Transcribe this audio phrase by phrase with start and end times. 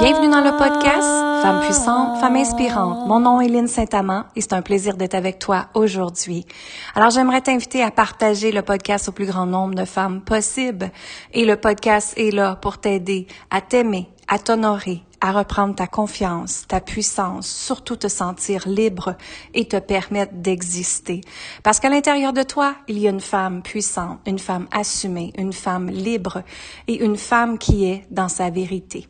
[0.00, 3.08] Bienvenue dans le podcast Femme puissante, femme inspirante.
[3.08, 6.46] Mon nom est Lynne Saint-Amand et c'est un plaisir d'être avec toi aujourd'hui.
[6.94, 10.90] Alors j'aimerais t'inviter à partager le podcast au plus grand nombre de femmes possible.
[11.32, 16.64] Et le podcast est là pour t'aider à t'aimer, à t'honorer, à reprendre ta confiance,
[16.68, 19.16] ta puissance, surtout te sentir libre
[19.54, 21.20] et te permettre d'exister.
[21.62, 25.52] Parce qu'à l'intérieur de toi, il y a une femme puissante, une femme assumée, une
[25.52, 26.42] femme libre
[26.86, 29.06] et une femme qui est dans sa vérité.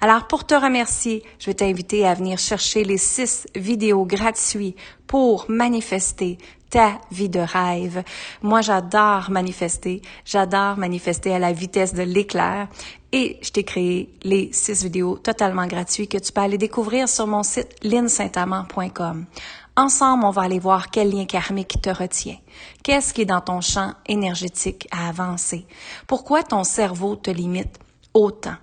[0.00, 5.46] Alors, pour te remercier, je vais t'inviter à venir chercher les six vidéos gratuites pour
[5.48, 6.38] manifester
[6.72, 8.02] ta vie de rêve.
[8.40, 10.00] Moi, j'adore manifester.
[10.24, 12.66] J'adore manifester à la vitesse de l'éclair.
[13.12, 17.26] Et je t'ai créé les six vidéos totalement gratuites que tu peux aller découvrir sur
[17.26, 19.26] mon site linsaintamant.com.
[19.76, 22.38] Ensemble, on va aller voir quel lien karmique te retient.
[22.82, 25.66] Qu'est-ce qui est dans ton champ énergétique à avancer?
[26.06, 27.78] Pourquoi ton cerveau te limite
[28.14, 28.56] autant?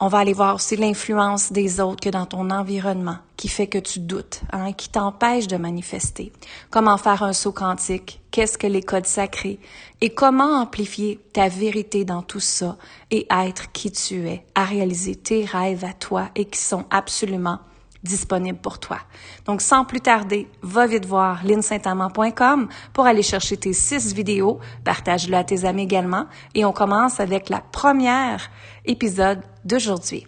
[0.00, 3.78] On va aller voir aussi l'influence des autres que dans ton environnement qui fait que
[3.78, 6.32] tu doutes, hein, qui t'empêche de manifester.
[6.70, 8.20] Comment faire un saut quantique?
[8.30, 9.58] Qu'est-ce que les codes sacrés?
[10.00, 12.76] Et comment amplifier ta vérité dans tout ça
[13.10, 17.58] et être qui tu es, à réaliser tes rêves à toi et qui sont absolument
[18.02, 18.98] disponible pour toi.
[19.44, 25.36] Donc, sans plus tarder, va vite voir linsaintamant.com pour aller chercher tes six vidéos, partage-le
[25.36, 28.50] à tes amis également, et on commence avec la première
[28.84, 30.26] épisode d'aujourd'hui.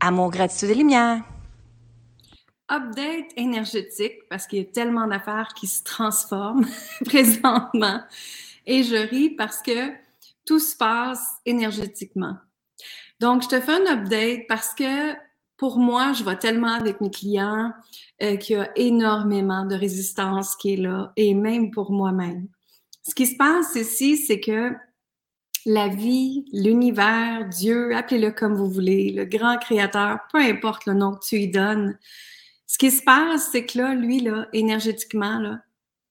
[0.00, 1.22] Amour, gratitude et lumière.
[2.70, 6.66] Update énergétique, parce qu'il y a tellement d'affaires qui se transforment
[7.04, 8.00] présentement.
[8.66, 9.92] Et je ris parce que
[10.46, 12.36] tout se passe énergétiquement.
[13.20, 15.14] Donc, je te fais un update parce que
[15.64, 17.72] pour moi, je vois tellement avec mes clients
[18.22, 22.48] euh, qu'il y a énormément de résistance qui est là, et même pour moi-même.
[23.08, 24.72] Ce qui se passe ici, c'est que
[25.64, 31.14] la vie, l'univers, Dieu, appelez-le comme vous voulez, le grand créateur, peu importe le nom
[31.14, 31.98] que tu lui donnes,
[32.66, 35.60] ce qui se passe, c'est que là, lui, là, énergétiquement, là,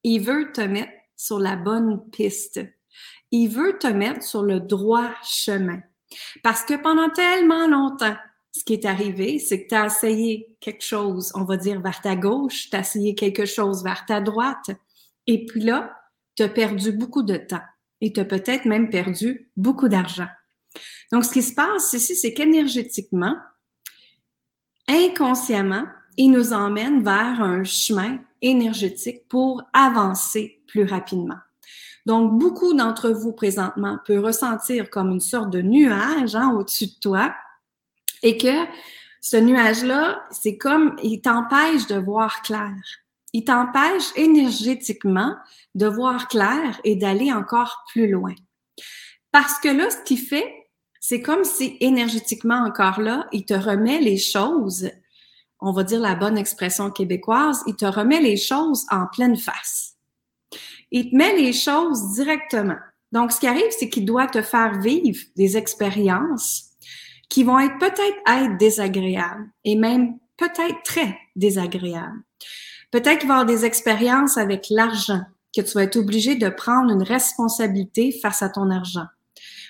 [0.02, 2.60] il veut te mettre sur la bonne piste.
[3.30, 5.78] Il veut te mettre sur le droit chemin.
[6.42, 8.16] Parce que pendant tellement longtemps,
[8.56, 12.00] ce qui est arrivé, c'est que tu as essayé quelque chose, on va dire, vers
[12.00, 14.70] ta gauche, tu as essayé quelque chose vers ta droite,
[15.26, 15.92] et puis là,
[16.36, 17.62] tu as perdu beaucoup de temps
[18.00, 20.28] et tu as peut-être même perdu beaucoup d'argent.
[21.10, 23.36] Donc, ce qui se passe ici, c'est qu'énergétiquement,
[24.88, 25.86] inconsciemment,
[26.16, 31.38] il nous emmène vers un chemin énergétique pour avancer plus rapidement.
[32.06, 37.00] Donc, beaucoup d'entre vous présentement peuvent ressentir comme une sorte de nuage hein, au-dessus de
[37.00, 37.34] toi
[38.24, 38.66] et que
[39.20, 42.74] ce nuage-là, c'est comme, il t'empêche de voir clair.
[43.32, 45.36] Il t'empêche énergétiquement
[45.74, 48.34] de voir clair et d'aller encore plus loin.
[49.30, 50.52] Parce que là, ce qu'il fait,
[51.00, 54.90] c'est comme si énergétiquement encore là, il te remet les choses,
[55.60, 59.96] on va dire la bonne expression québécoise, il te remet les choses en pleine face.
[60.90, 62.78] Il te met les choses directement.
[63.12, 66.73] Donc, ce qui arrive, c'est qu'il doit te faire vivre des expériences
[67.34, 72.22] qui vont être peut-être être désagréables et même peut-être très désagréables.
[72.92, 75.22] Peut-être qu'il va y avoir des expériences avec l'argent,
[75.52, 79.06] que tu vas être obligé de prendre une responsabilité face à ton argent.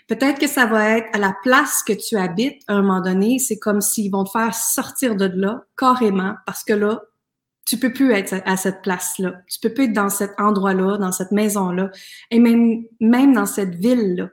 [0.08, 3.38] Peut-être que ça va être à la place que tu habites à un moment donné,
[3.38, 7.00] c'est comme s'ils vont te faire sortir de là carrément parce que là,
[7.64, 9.36] tu peux plus être à cette place-là.
[9.50, 11.90] Tu peux plus être dans cet endroit-là, dans cette maison-là
[12.30, 14.28] et même, même dans cette ville-là.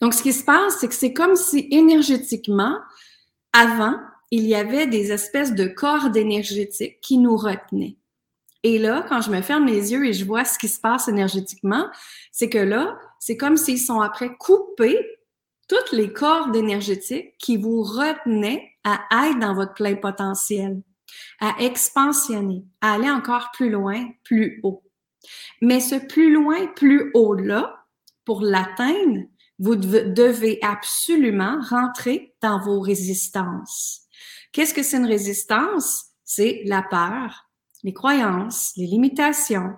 [0.00, 2.78] Donc, ce qui se passe, c'est que c'est comme si énergétiquement,
[3.52, 3.96] avant,
[4.30, 7.96] il y avait des espèces de cordes énergétiques qui nous retenaient.
[8.62, 11.08] Et là, quand je me ferme les yeux et je vois ce qui se passe
[11.08, 11.86] énergétiquement,
[12.30, 14.98] c'est que là, c'est comme s'ils sont après coupés
[15.68, 20.82] toutes les cordes énergétiques qui vous retenaient à être dans votre plein potentiel,
[21.40, 24.82] à expansionner, à aller encore plus loin, plus haut.
[25.60, 27.86] Mais ce plus loin, plus haut-là,
[28.24, 29.24] pour l'atteindre,
[29.60, 34.00] vous devez absolument rentrer dans vos résistances.
[34.52, 36.06] Qu'est-ce que c'est une résistance?
[36.24, 37.50] C'est la peur,
[37.84, 39.74] les croyances, les limitations,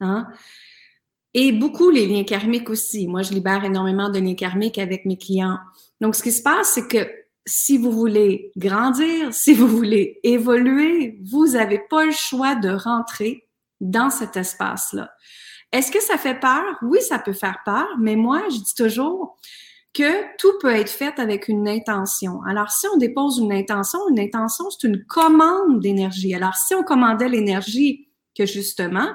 [0.00, 0.26] hein?
[1.34, 3.06] Et beaucoup les liens karmiques aussi.
[3.06, 5.58] Moi, je libère énormément de liens karmiques avec mes clients.
[6.00, 7.06] Donc, ce qui se passe, c'est que
[7.44, 13.46] si vous voulez grandir, si vous voulez évoluer, vous n'avez pas le choix de rentrer
[13.82, 15.10] dans cet espace-là.
[15.72, 16.64] Est-ce que ça fait peur?
[16.82, 19.36] Oui, ça peut faire peur, mais moi, je dis toujours
[19.92, 22.42] que tout peut être fait avec une intention.
[22.46, 26.34] Alors, si on dépose une intention, une intention, c'est une commande d'énergie.
[26.34, 29.08] Alors, si on commandait l'énergie que justement,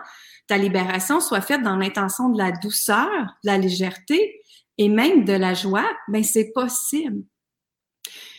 [0.48, 3.08] ta libération soit faite dans l'intention de la douceur,
[3.44, 4.42] de la légèreté
[4.78, 7.24] et même de la joie, ben c'est possible.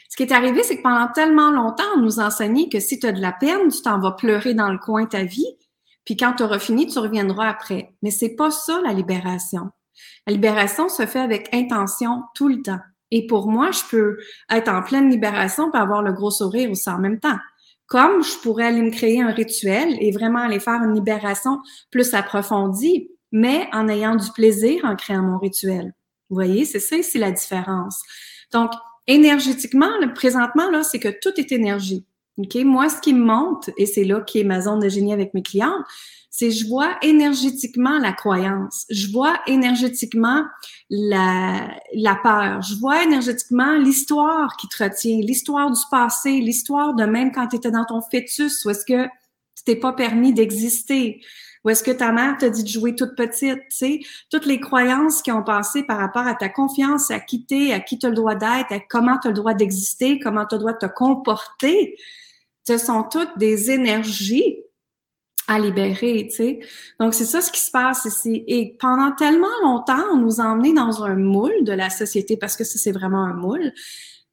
[0.08, 3.06] Ce qui est arrivé, c'est que pendant tellement longtemps, on nous enseignait que si tu
[3.06, 5.56] as de la peine, tu t'en vas pleurer dans le coin ta vie,
[6.04, 7.94] puis quand tu auras fini, tu reviendras après.
[8.02, 9.70] Mais c'est pas ça la libération.
[10.26, 12.80] La libération se fait avec intention tout le temps.
[13.10, 14.18] Et pour moi, je peux
[14.50, 17.38] être en pleine libération et avoir le gros sourire aussi en même temps.
[17.86, 21.58] Comme je pourrais aller me créer un rituel et vraiment aller faire une libération
[21.90, 25.92] plus approfondie, mais en ayant du plaisir en créant mon rituel.
[26.30, 28.00] Vous voyez, c'est ça ici la différence.
[28.52, 28.70] Donc,
[29.06, 32.06] énergétiquement, présentement, là, c'est que tout est énergie.
[32.38, 32.54] OK?
[32.64, 35.34] Moi, ce qui me monte, et c'est là qui est ma zone de génie avec
[35.34, 35.84] mes clients,
[36.30, 40.44] c'est je vois énergétiquement la croyance, je vois énergétiquement
[40.88, 47.04] la, la peur, je vois énergétiquement l'histoire qui te retient, l'histoire du passé, l'histoire de
[47.04, 51.20] même quand tu étais dans ton fœtus, où est-ce que tu t'es pas permis d'exister,
[51.64, 54.00] ou est-ce que ta mère t'a dit de jouer toute petite, tu sais,
[54.30, 57.80] toutes les croyances qui ont passé par rapport à ta confiance, à qui t'es, à
[57.80, 60.54] qui tu as le droit d'être, à comment tu as le droit d'exister, comment tu
[60.54, 61.94] as le droit de te comporter,
[62.64, 64.58] ce sont toutes des énergies
[65.48, 66.60] à libérer, tu sais.
[67.00, 68.44] Donc, c'est ça ce qui se passe ici.
[68.46, 72.56] Et pendant tellement longtemps, on nous a emmenés dans un moule de la société, parce
[72.56, 73.72] que ça, c'est vraiment un moule,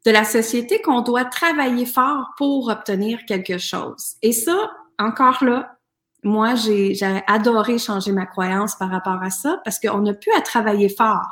[0.05, 4.15] de la société qu'on doit travailler fort pour obtenir quelque chose.
[4.21, 5.77] Et ça, encore là,
[6.23, 6.97] moi, j'ai
[7.27, 11.25] adoré changer ma croyance par rapport à ça, parce qu'on n'a plus à travailler fort.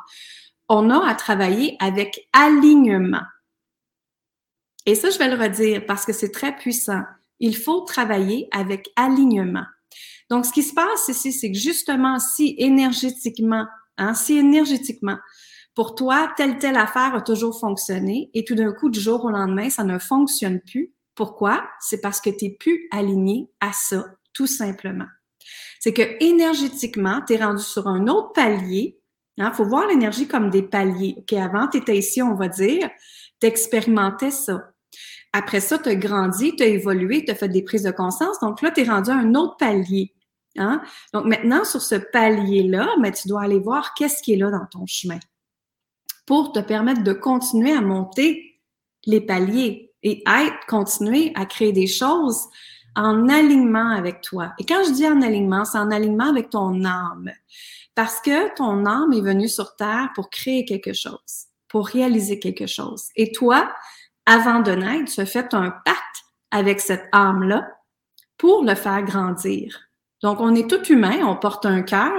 [0.69, 3.23] On a à travailler avec alignement.
[4.87, 7.03] Et ça, je vais le redire parce que c'est très puissant
[7.39, 9.65] il faut travailler avec alignement.
[10.29, 13.65] Donc, ce qui se passe ici, c'est que justement, si énergétiquement,
[13.97, 15.17] hein, si énergétiquement,
[15.73, 19.29] pour toi, telle, telle affaire a toujours fonctionné et tout d'un coup, du jour au
[19.29, 20.93] lendemain, ça ne fonctionne plus.
[21.15, 21.63] Pourquoi?
[21.79, 25.05] C'est parce que tu n'es plus aligné à ça, tout simplement.
[25.79, 28.99] C'est que énergétiquement, tu es rendu sur un autre palier.
[29.37, 31.15] Il hein, faut voir l'énergie comme des paliers.
[31.19, 32.89] OK, avant, tu étais ici, on va dire,
[33.39, 34.71] tu expérimentais ça.
[35.33, 38.39] Après ça, tu as grandi, tu as évolué, tu as fait des prises de conscience.
[38.39, 40.13] Donc là, tu es rendu à un autre palier.
[40.57, 40.81] Hein?
[41.13, 44.65] Donc maintenant, sur ce palier-là, mais tu dois aller voir qu'est-ce qui est là dans
[44.65, 45.19] ton chemin
[46.25, 48.59] pour te permettre de continuer à monter
[49.05, 52.47] les paliers et être, continuer à créer des choses
[52.95, 54.53] en alignement avec toi.
[54.59, 57.31] Et quand je dis en alignement, c'est en alignement avec ton âme.
[57.95, 62.67] Parce que ton âme est venue sur Terre pour créer quelque chose, pour réaliser quelque
[62.67, 63.05] chose.
[63.15, 63.71] Et toi,
[64.27, 67.67] avant de naître, as fait un pacte avec cette âme-là
[68.37, 69.79] pour le faire grandir.
[70.21, 72.11] Donc, on est tout humain, on porte un cœur,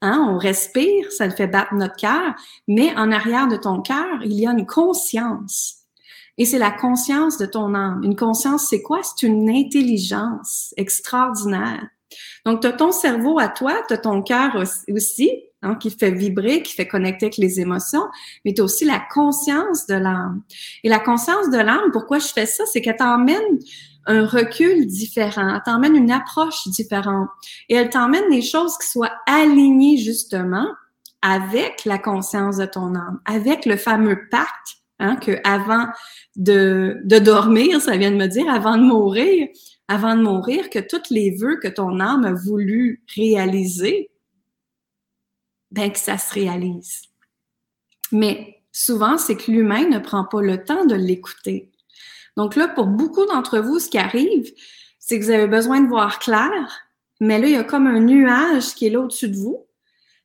[0.00, 2.34] hein, on respire, ça fait battre notre cœur,
[2.68, 5.82] mais en arrière de ton cœur, il y a une conscience.
[6.38, 8.02] Et c'est la conscience de ton âme.
[8.02, 9.00] Une conscience, c'est quoi?
[9.02, 11.86] C'est une intelligence extraordinaire.
[12.46, 14.56] Donc, tu as ton cerveau à toi, tu as ton cœur
[14.88, 18.04] aussi, hein, qui fait vibrer, qui fait connecter avec les émotions,
[18.44, 20.42] mais aussi la conscience de l'âme.
[20.84, 22.64] Et la conscience de l'âme, pourquoi je fais ça?
[22.66, 23.58] C'est qu'elle t'emmène
[24.06, 27.28] un recul différent, elle t'emmène une approche différente
[27.68, 30.66] et elle t'emmène des choses qui soient alignées justement
[31.22, 35.86] avec la conscience de ton âme, avec le fameux pacte hein, que avant
[36.34, 39.46] de, de dormir, ça vient de me dire, avant de mourir,
[39.86, 44.10] avant de mourir, que tous les vœux que ton âme a voulu réaliser,
[45.72, 47.02] ben que ça se réalise.
[48.12, 51.70] Mais souvent, c'est que l'humain ne prend pas le temps de l'écouter.
[52.36, 54.52] Donc là, pour beaucoup d'entre vous, ce qui arrive,
[54.98, 56.52] c'est que vous avez besoin de voir clair,
[57.20, 59.66] mais là, il y a comme un nuage qui est là au-dessus de vous,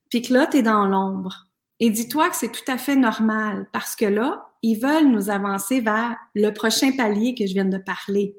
[0.10, 1.48] puis que là, tu es dans l'ombre.
[1.80, 5.80] Et dis-toi que c'est tout à fait normal parce que là, ils veulent nous avancer
[5.80, 8.36] vers le prochain palier que je viens de parler.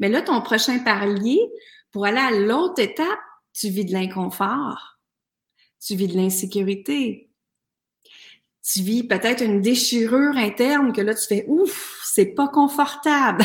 [0.00, 1.40] Mais là, ton prochain palier,
[1.90, 3.06] pour aller à l'autre étape,
[3.52, 4.91] tu vis de l'inconfort,
[5.84, 7.30] tu vis de l'insécurité,
[8.62, 13.44] tu vis peut-être une déchirure interne que là, tu fais ouf, c'est pas confortable.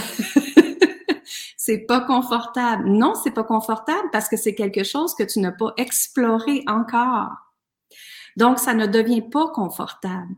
[1.57, 2.87] c'est pas confortable.
[2.87, 7.31] Non, c'est pas confortable parce que c'est quelque chose que tu n'as pas exploré encore.
[8.35, 10.35] Donc, ça ne devient pas confortable.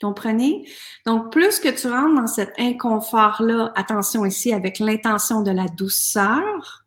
[0.00, 0.66] Comprenez?
[1.06, 6.84] Donc, plus que tu rentres dans cet inconfort-là, attention ici avec l'intention de la douceur,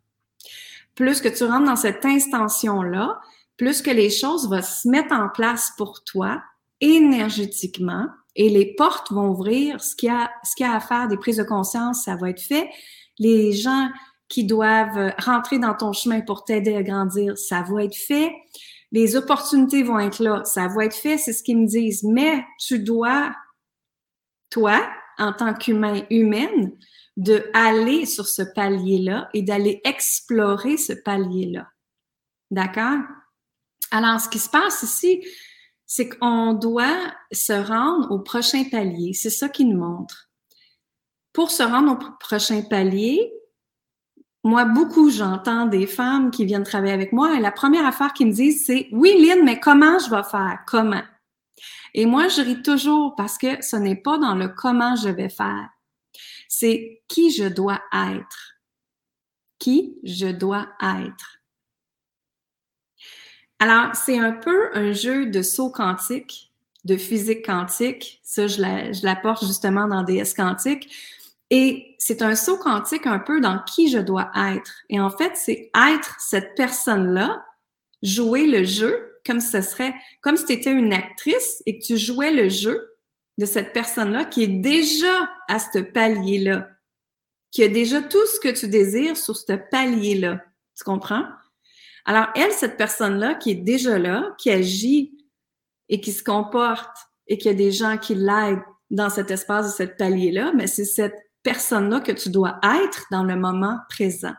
[0.95, 3.21] plus que tu rentres dans cette intention-là,
[3.57, 6.41] plus que les choses vont se mettre en place pour toi
[6.79, 9.81] énergétiquement et les portes vont ouvrir.
[9.81, 12.69] Ce qu'il y a, à faire, des prises de conscience, ça va être fait.
[13.17, 13.89] Les gens
[14.29, 18.31] qui doivent rentrer dans ton chemin pour t'aider à grandir, ça va être fait
[18.91, 22.45] les opportunités vont être là, ça va être fait, c'est ce qu'ils me disent, mais
[22.59, 23.35] tu dois,
[24.49, 24.87] toi,
[25.17, 26.71] en tant qu'humain, humaine,
[27.17, 31.67] de aller sur ce palier-là et d'aller explorer ce palier-là.
[32.51, 32.99] D'accord?
[33.91, 35.25] Alors, ce qui se passe ici,
[35.85, 39.13] c'est qu'on doit se rendre au prochain palier.
[39.13, 40.25] C'est ça qu'il nous montre.
[41.33, 43.31] pour se rendre au prochain palier,
[44.43, 48.27] moi, beaucoup, j'entends des femmes qui viennent travailler avec moi et la première affaire qu'ils
[48.27, 50.63] me disent, c'est Oui, Lynn, mais comment je vais faire?
[50.65, 51.03] Comment?
[51.93, 55.29] Et moi, je ris toujours parce que ce n'est pas dans le comment je vais
[55.29, 55.69] faire.
[56.47, 58.53] C'est qui je dois être.
[59.59, 61.39] Qui je dois être.
[63.59, 66.51] Alors, c'est un peu un jeu de saut quantique,
[66.85, 68.19] de physique quantique.
[68.23, 70.89] Ça, je l'apporte justement dans DS quantique.
[71.49, 74.83] Et c'est un saut quantique un peu dans qui je dois être.
[74.89, 77.45] Et en fait, c'est être cette personne-là,
[78.03, 81.97] jouer le jeu comme ce serait, comme si tu étais une actrice et que tu
[81.97, 82.95] jouais le jeu
[83.37, 86.69] de cette personne-là qui est déjà à ce palier-là,
[87.51, 90.41] qui a déjà tout ce que tu désires sur ce palier-là.
[90.77, 91.25] Tu comprends?
[92.07, 95.25] Alors, elle, cette personne-là qui est déjà là, qui agit
[95.89, 96.95] et qui se comporte
[97.27, 100.85] et qui a des gens qui l'aident dans cet espace de cette palier-là, mais c'est
[100.85, 104.33] cette personne-là que tu dois être dans le moment présent.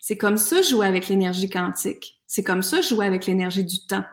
[0.00, 2.22] C'est comme ça jouer avec l'énergie quantique.
[2.26, 4.04] C'est comme ça jouer avec l'énergie du temps.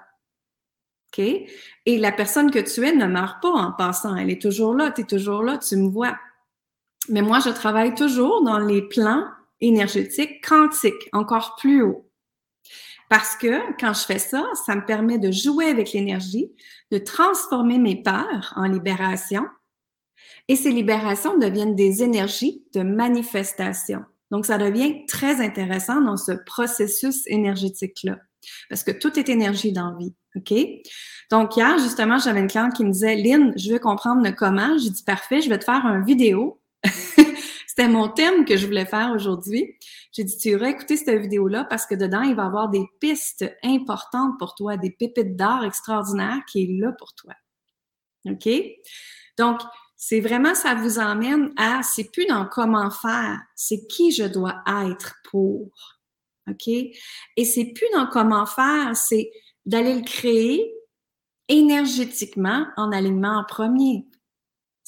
[1.11, 1.19] OK?
[1.19, 4.17] Et la personne que tu es ne meurt pas en passant.
[4.17, 6.17] Elle est toujours là, tu es toujours là, tu me vois.
[7.07, 9.25] Mais moi, je travaille toujours dans les plans
[9.61, 12.08] énergétiques quantiques, encore plus haut.
[13.09, 16.51] Parce que quand je fais ça, ça me permet de jouer avec l'énergie,
[16.91, 19.43] de transformer mes peurs en libération
[20.47, 24.01] et ces libérations deviennent des énergies de manifestation.
[24.31, 28.17] Donc, ça devient très intéressant dans ce processus énergétique-là.
[28.69, 30.15] Parce que tout est énergie dans la vie.
[30.35, 30.53] OK?
[31.29, 34.77] Donc, hier, justement, j'avais une cliente qui me disait, Lynn, je veux comprendre le comment.
[34.77, 36.58] J'ai dit, parfait, je vais te faire un vidéo.
[37.79, 39.77] C'était mon thème que je voulais faire aujourd'hui.
[40.11, 42.83] J'ai dit, tu aurais écouter cette vidéo-là parce que dedans, il va y avoir des
[42.99, 47.31] pistes importantes pour toi, des pépites d'art extraordinaires qui est là pour toi.
[48.25, 48.49] OK?
[49.37, 49.61] Donc,
[49.95, 54.61] c'est vraiment, ça vous emmène à, c'est plus dans comment faire, c'est qui je dois
[54.91, 55.69] être pour.
[56.49, 56.67] OK?
[56.67, 59.31] Et c'est plus dans comment faire, c'est
[59.65, 60.69] d'aller le créer
[61.47, 64.08] énergétiquement en alignement en premier.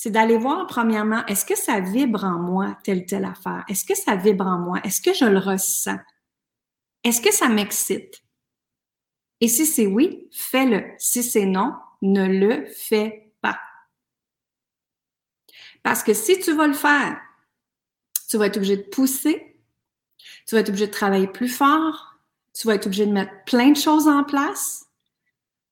[0.04, 3.64] C'est d'aller voir premièrement, est-ce que ça vibre en moi, telle telle affaire?
[3.68, 4.80] Est-ce que ça vibre en moi?
[4.84, 6.00] Est-ce que je le ressens?
[7.04, 8.24] Est-ce que ça m'excite?
[9.42, 10.86] Et si c'est oui, fais-le.
[10.98, 13.32] Si c'est non, ne le fais
[15.84, 17.22] parce que si tu vas le faire,
[18.28, 19.62] tu vas être obligé de pousser,
[20.48, 22.16] tu vas être obligé de travailler plus fort,
[22.54, 24.88] tu vas être obligé de mettre plein de choses en place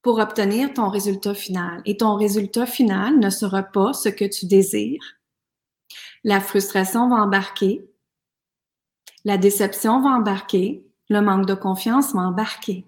[0.02, 1.82] pour obtenir ton résultat final.
[1.86, 5.18] Et ton résultat final ne sera pas ce que tu désires.
[6.24, 7.90] La frustration va embarquer,
[9.26, 12.86] la déception va embarquer, le manque de confiance va embarquer.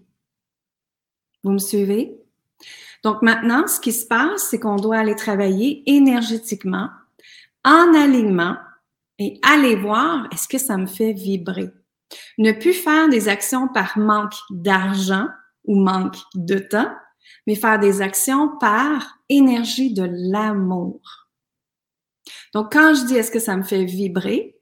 [1.44, 2.18] Vous me suivez?
[3.04, 6.90] Donc maintenant, ce qui se passe, c'est qu'on doit aller travailler énergétiquement
[7.64, 8.58] en alignement
[9.18, 11.72] et aller voir est-ce que ça me fait vibrer?
[12.38, 15.28] Ne plus faire des actions par manque d'argent
[15.66, 16.92] ou manque de temps,
[17.48, 21.28] mais faire des actions par énergie de l'amour.
[22.54, 24.60] Donc, quand je dis est-ce que ça me fait vibrer,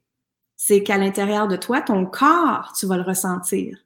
[0.55, 3.77] c'est qu'à l'intérieur de toi, ton corps, tu vas le ressentir.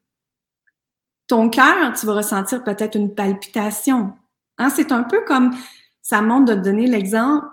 [1.28, 4.14] Ton cœur, tu vas ressentir peut-être une palpitation.
[4.58, 4.70] Hein?
[4.70, 5.56] C'est un peu comme,
[6.02, 7.46] ça montre de donner l'exemple,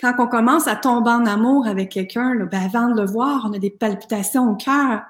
[0.00, 3.54] quand on commence à tomber en amour avec quelqu'un, ben avant de le voir, on
[3.54, 5.02] a des palpitations au cœur.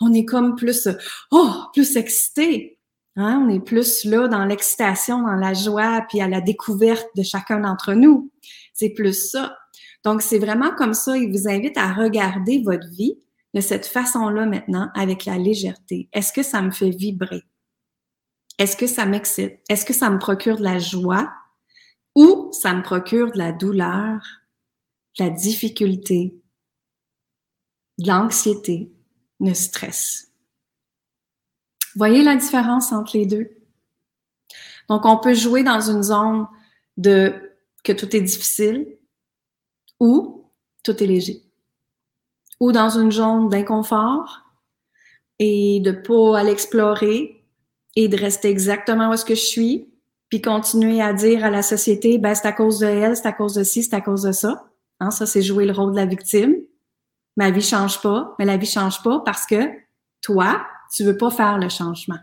[0.00, 0.88] On est comme plus,
[1.30, 2.80] oh, plus excité.
[3.16, 3.44] Hein?
[3.44, 7.60] On est plus là dans l'excitation, dans la joie, puis à la découverte de chacun
[7.60, 8.30] d'entre nous.
[8.72, 9.56] C'est plus ça.
[10.04, 11.16] Donc, c'est vraiment comme ça.
[11.16, 13.18] Il vous invite à regarder votre vie
[13.54, 16.08] de cette façon-là maintenant, avec la légèreté.
[16.12, 17.42] Est-ce que ça me fait vibrer?
[18.58, 19.58] Est-ce que ça m'excite?
[19.68, 21.30] Est-ce que ça me procure de la joie?
[22.14, 24.20] ou ça me procure de la douleur,
[25.18, 26.34] de la difficulté,
[27.98, 28.92] de l'anxiété,
[29.40, 30.31] le stress?
[31.96, 33.50] Voyez la différence entre les deux?
[34.88, 36.46] Donc, on peut jouer dans une zone
[36.96, 37.34] de
[37.84, 38.98] que tout est difficile
[39.98, 40.50] ou
[40.84, 41.42] tout est léger.
[42.60, 44.42] Ou dans une zone d'inconfort
[45.38, 47.44] et de pas aller explorer
[47.96, 49.92] et de rester exactement où est-ce que je suis
[50.32, 53.32] puis continuer à dire à la société, ben c'est à cause de elle, c'est à
[53.32, 54.64] cause de ci, c'est à cause de ça.
[54.98, 56.54] Hein, ça, c'est jouer le rôle de la victime.
[57.36, 59.68] Ma vie change pas, mais la vie change pas parce que
[60.22, 62.18] toi, tu veux pas faire le changement.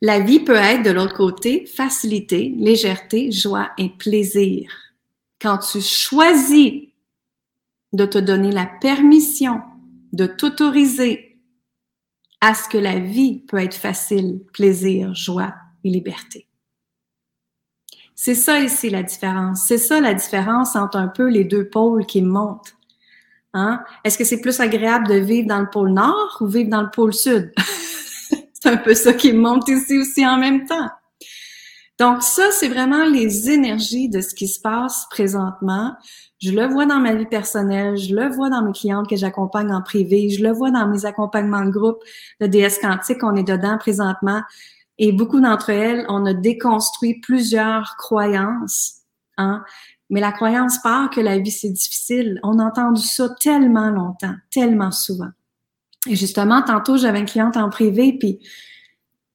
[0.00, 4.70] La vie peut être de l'autre côté facilité, légèreté, joie et plaisir.
[5.40, 6.88] Quand tu choisis
[7.92, 9.62] de te donner la permission
[10.12, 11.40] de t'autoriser
[12.40, 16.46] à ce que la vie peut être facile, plaisir, joie et liberté.
[18.14, 19.64] C'est ça ici la différence.
[19.66, 22.76] C'est ça la différence entre un peu les deux pôles qui montent.
[23.54, 23.82] Hein?
[24.02, 26.90] Est-ce que c'est plus agréable de vivre dans le pôle nord ou vivre dans le
[26.90, 27.52] pôle sud?
[28.52, 30.90] c'est un peu ça qui monte ici aussi en même temps.
[31.98, 35.92] Donc ça, c'est vraiment les énergies de ce qui se passe présentement.
[36.42, 39.72] Je le vois dans ma vie personnelle, je le vois dans mes clientes que j'accompagne
[39.72, 42.02] en privé, je le vois dans mes accompagnements de groupe
[42.40, 44.42] de DS quantique, on est dedans présentement.
[44.98, 49.02] Et beaucoup d'entre elles, on a déconstruit plusieurs croyances.
[49.38, 49.64] Hein?
[50.10, 52.40] Mais la croyance part que la vie, c'est difficile.
[52.42, 55.30] On a entendu ça tellement longtemps, tellement souvent.
[56.06, 58.40] Et justement, tantôt, j'avais une cliente en privé, puis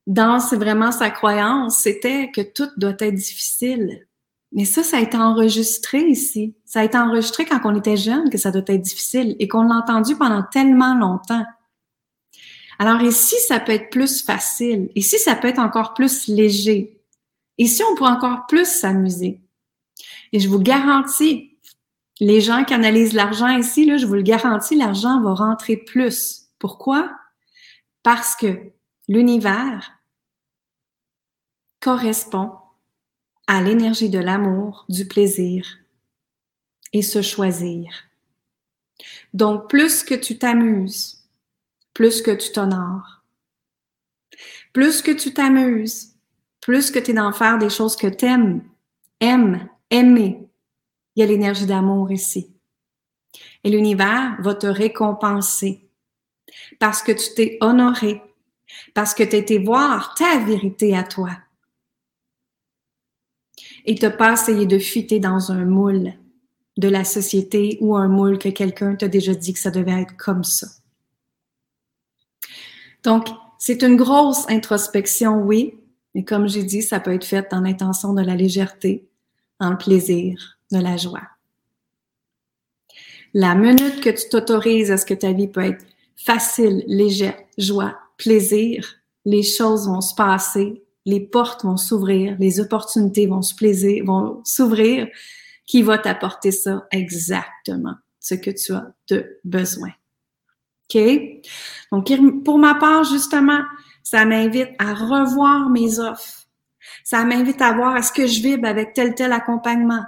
[0.05, 4.07] dans c'est vraiment sa croyance, c'était que tout doit être difficile.
[4.51, 6.55] Mais ça, ça a été enregistré ici.
[6.65, 9.63] Ça a été enregistré quand on était jeune que ça doit être difficile et qu'on
[9.63, 11.45] l'a entendu pendant tellement longtemps.
[12.79, 14.89] Alors ici, ça peut être plus facile?
[14.95, 16.99] Ici, ça peut être encore plus léger?
[17.57, 19.41] Ici, on peut encore plus s'amuser?
[20.31, 21.57] Et je vous garantis,
[22.19, 26.49] les gens qui analysent l'argent ici, là, je vous le garantis, l'argent va rentrer plus.
[26.59, 27.11] Pourquoi?
[28.03, 28.71] Parce que
[29.07, 29.91] l'univers
[31.79, 32.51] correspond
[33.47, 35.65] à l'énergie de l'amour, du plaisir
[36.93, 37.89] et se choisir.
[39.33, 41.27] Donc, plus que tu t'amuses,
[41.93, 43.23] plus que tu t'honores.
[44.73, 46.15] Plus que tu t'amuses,
[46.61, 48.63] plus que tu es dans faire des choses que tu aimes,
[49.19, 50.47] aimes, aimer.
[51.15, 52.55] Il y a l'énergie d'amour ici.
[53.63, 55.89] Et l'univers va te récompenser
[56.79, 58.21] parce que tu t'es honoré,
[58.93, 61.31] parce que tu as été voir ta vérité à toi.
[63.85, 66.13] Et tu pas essayé de fuiter dans un moule
[66.77, 70.15] de la société ou un moule que quelqu'un t'a déjà dit que ça devait être
[70.15, 70.67] comme ça.
[73.03, 73.27] Donc,
[73.57, 75.77] c'est une grosse introspection, oui,
[76.13, 79.08] mais comme j'ai dit, ça peut être fait dans l'intention de la légèreté,
[79.59, 81.27] le plaisir, de la joie.
[83.33, 87.97] La minute que tu t'autorises à ce que ta vie peut être facile, légère, joie,
[88.17, 88.95] plaisir,
[89.25, 94.41] les choses vont se passer, les portes vont s'ouvrir, les opportunités vont se plaisir, vont
[94.43, 95.07] s'ouvrir,
[95.65, 99.91] qui va t'apporter ça exactement, ce que tu as de besoin.
[100.89, 101.01] OK?
[101.91, 102.11] Donc,
[102.43, 103.61] pour ma part, justement,
[104.03, 106.47] ça m'invite à revoir mes offres.
[107.03, 110.03] Ça m'invite à voir est-ce que je vibre avec tel tel accompagnement?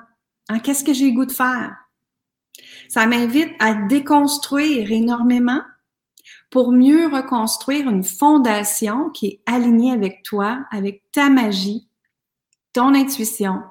[0.49, 1.75] Hein, Qu'est-ce que j'ai goût de faire?
[2.89, 5.61] Ça m'invite à déconstruire énormément
[6.49, 11.87] pour mieux reconstruire une fondation qui est alignée avec toi, avec ta magie,
[12.73, 13.61] ton intuition,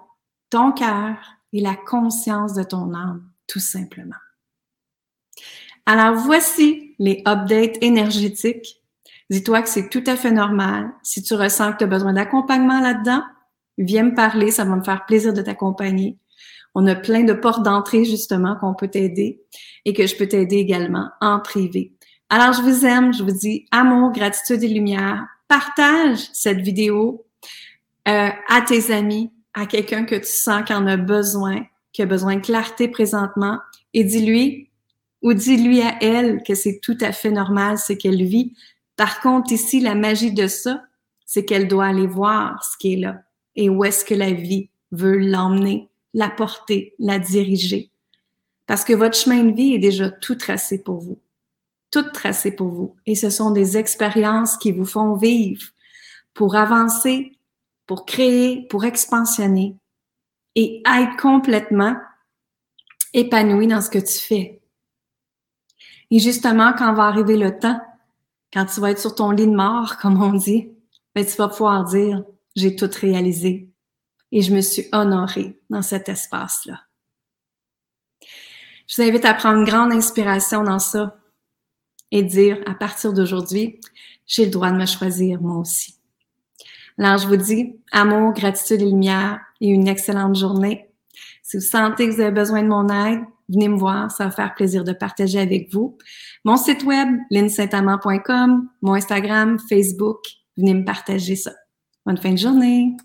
[0.49, 1.17] ton cœur
[1.53, 4.17] et la conscience de ton âme, tout simplement.
[5.87, 8.80] Alors voici les updates énergétiques.
[9.31, 10.91] Dis-toi que c'est tout à fait normal.
[11.03, 13.23] Si tu ressens que tu as besoin d'accompagnement là-dedans,
[13.79, 16.19] viens me parler, ça va me faire plaisir de t'accompagner.
[16.75, 19.41] On a plein de portes d'entrée justement qu'on peut t'aider
[19.85, 21.93] et que je peux t'aider également en privé.
[22.29, 25.25] Alors je vous aime, je vous dis amour, gratitude et lumière.
[25.49, 27.25] Partage cette vidéo
[28.09, 32.07] euh, à tes amis, à quelqu'un que tu sens qui en a besoin, qui a
[32.07, 33.59] besoin de clarté présentement
[33.95, 34.71] et dis-lui
[35.23, 38.55] ou dis-lui à elle que c'est tout à fait normal ce qu'elle vit.
[39.01, 40.85] Par contre, ici, la magie de ça,
[41.25, 43.23] c'est qu'elle doit aller voir ce qui est là
[43.57, 47.91] et où est-ce que la vie veut l'emmener, la porter, la diriger.
[48.67, 51.19] Parce que votre chemin de vie est déjà tout tracé pour vous.
[51.91, 52.95] Tout tracé pour vous.
[53.07, 55.63] Et ce sont des expériences qui vous font vivre
[56.35, 57.39] pour avancer,
[57.87, 59.77] pour créer, pour expansionner
[60.57, 61.97] et être complètement
[63.15, 64.61] épanoui dans ce que tu fais.
[66.11, 67.81] Et justement, quand va arriver le temps,
[68.53, 70.73] quand tu vas être sur ton lit de mort, comme on dit,
[71.15, 72.25] ben, tu vas pouvoir dire,
[72.57, 73.71] j'ai tout réalisé
[74.33, 76.81] et je me suis honorée dans cet espace-là.
[78.87, 81.17] Je vous invite à prendre une grande inspiration dans ça
[82.11, 83.81] et dire, à partir d'aujourd'hui,
[84.27, 85.97] j'ai le droit de me choisir moi aussi.
[86.99, 90.91] Alors, je vous dis amour, gratitude et lumière et une excellente journée.
[91.43, 94.31] Si vous sentez que vous avez besoin de mon aide, venez me voir, ça va
[94.31, 95.99] faire plaisir de partager avec vous.
[96.45, 100.21] Mon site web, linsaintamant.com, mon Instagram, Facebook,
[100.57, 101.53] venez me partager ça.
[102.07, 102.97] Bonne fin de journée!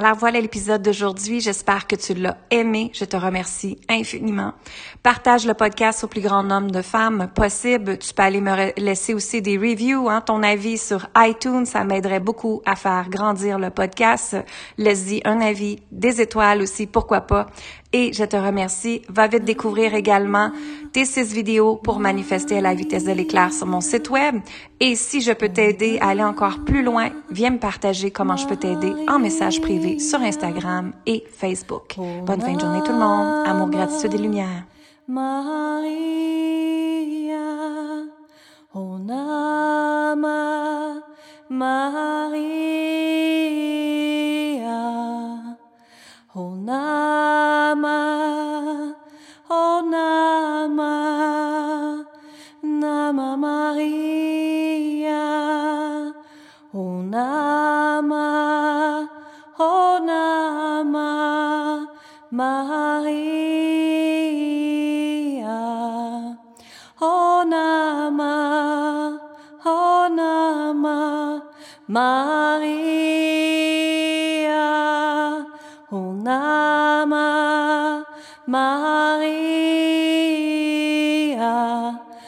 [0.00, 1.40] Alors voilà l'épisode d'aujourd'hui.
[1.40, 2.92] J'espère que tu l'as aimé.
[2.94, 4.52] Je te remercie infiniment.
[5.02, 7.98] Partage le podcast au plus grand nombre de femmes possible.
[7.98, 11.66] Tu peux aller me laisser aussi des reviews, hein, ton avis sur iTunes.
[11.66, 14.36] Ça m'aiderait beaucoup à faire grandir le podcast.
[14.76, 17.48] Laisse-y un avis, des étoiles aussi, pourquoi pas.
[17.92, 19.02] Et je te remercie.
[19.08, 20.52] Va vite découvrir également
[20.92, 24.36] tes six vidéos pour manifester à la vitesse de l'éclair sur mon site web.
[24.78, 28.46] Et si je peux t'aider à aller encore plus loin, viens me partager comment je
[28.46, 31.96] peux t'aider en message privé sur Instagram et Facebook.
[32.26, 33.46] Bonne fin de journée tout le monde.
[33.46, 34.64] Amour, gratitude et lumière.
[35.06, 35.88] Maria,